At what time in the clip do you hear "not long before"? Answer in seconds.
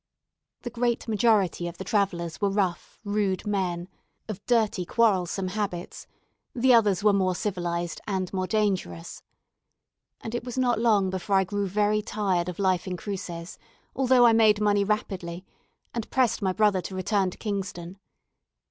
10.57-11.35